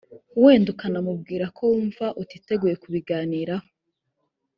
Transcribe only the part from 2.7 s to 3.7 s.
kubiganiraho